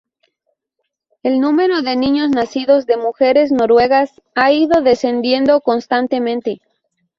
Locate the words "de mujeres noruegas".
2.87-4.19